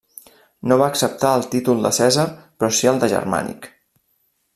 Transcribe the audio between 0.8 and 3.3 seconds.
va acceptar el títol de Cèsar però si el de